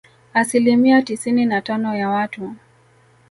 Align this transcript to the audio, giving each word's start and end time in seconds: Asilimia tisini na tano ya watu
Asilimia 0.33 1.01
tisini 1.01 1.45
na 1.45 1.61
tano 1.61 1.95
ya 1.95 2.09
watu 2.09 2.55